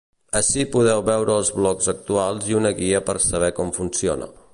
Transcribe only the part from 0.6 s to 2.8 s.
podeu veure els blocs actuals i una